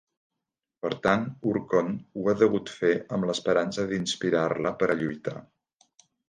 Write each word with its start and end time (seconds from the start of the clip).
Per 0.85 0.89
tant, 1.01 1.27
Urkonn 1.51 1.93
ho 2.21 2.25
ha 2.31 2.35
degut 2.39 2.71
fer, 2.77 2.91
amb 3.19 3.29
l'esperança 3.31 3.87
d'inspirar-la 3.93 4.73
per 4.81 4.91
a 4.95 4.97
lluitar. 5.03 5.37